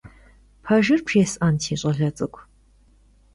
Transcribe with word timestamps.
Pejjır 0.65 0.99
bjjês'en, 1.07 1.55
si 1.63 1.73
ş'ale 1.81 2.09
ts'ık'u? 2.15 2.39